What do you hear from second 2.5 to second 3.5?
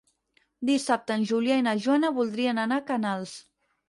anar a Canals.